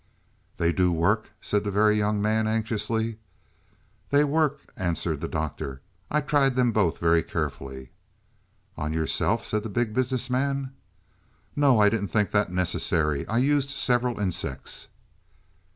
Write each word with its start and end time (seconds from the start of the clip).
"They 0.57 0.71
do 0.71 0.91
work?" 0.91 1.29
said 1.41 1.63
the 1.63 1.69
Very 1.69 1.95
Young 1.95 2.19
Man 2.23 2.47
anxiously. 2.47 3.19
"They 4.09 4.23
work," 4.23 4.73
answered 4.75 5.21
the 5.21 5.27
Doctor. 5.27 5.79
"I 6.09 6.21
tried 6.21 6.55
them 6.55 6.71
both 6.71 6.97
very 6.97 7.21
carefully." 7.21 7.91
"On 8.75 8.93
yourself?" 8.93 9.45
said 9.45 9.61
the 9.61 9.69
Big 9.69 9.93
Business 9.93 10.27
Man. 10.27 10.71
"No, 11.55 11.79
I 11.79 11.87
didn't 11.87 12.07
think 12.07 12.31
that 12.31 12.51
necessary. 12.51 13.27
I 13.27 13.37
used 13.37 13.69
several 13.69 14.19
insects." 14.19 14.87